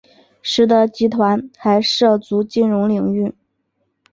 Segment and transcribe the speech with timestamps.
[0.41, 3.31] 实德集团还涉足金融领域。